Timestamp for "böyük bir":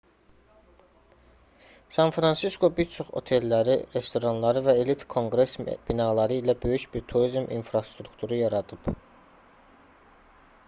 6.65-7.05